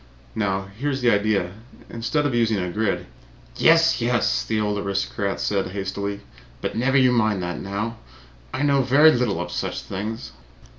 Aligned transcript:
Now, 0.33 0.65
here 0.65 0.89
is 0.89 1.01
the 1.03 1.11
idea: 1.11 1.51
instead 1.87 2.25
of 2.25 2.33
using 2.33 2.57
a 2.57 2.71
grid" 2.71 3.05
"Yes, 3.55 4.01
yes!" 4.01 4.43
the 4.43 4.59
old 4.59 4.79
aristocrat 4.79 5.39
said 5.39 5.67
hastily. 5.67 6.21
"But 6.59 6.75
never 6.75 6.97
mind 6.97 7.43
that 7.43 7.59
now. 7.61 7.97
I 8.51 8.63
know 8.63 8.81
very 8.81 9.11
little 9.11 9.39
of 9.39 9.51
such 9.51 9.83
things. 9.83 10.31